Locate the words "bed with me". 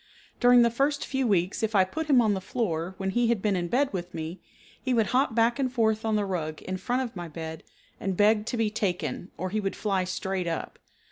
3.67-4.41